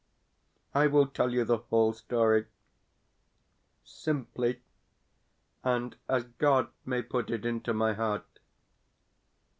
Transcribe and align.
I 0.73 0.87
will 0.87 1.05
tell 1.05 1.29
you 1.31 1.45
the 1.45 1.57
whole 1.59 1.93
story 1.93 2.47
simply, 3.83 4.63
and 5.63 5.95
as 6.09 6.23
God 6.39 6.69
may 6.87 7.03
put 7.03 7.29
it 7.29 7.45
into 7.45 7.71
my 7.71 7.93
heart. 7.93 8.25